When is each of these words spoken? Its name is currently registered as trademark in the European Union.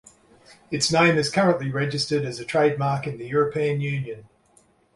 Its 0.71 0.91
name 0.91 1.15
is 1.15 1.29
currently 1.29 1.69
registered 1.69 2.25
as 2.25 2.43
trademark 2.47 3.05
in 3.05 3.19
the 3.19 3.27
European 3.27 3.81
Union. 3.81 4.27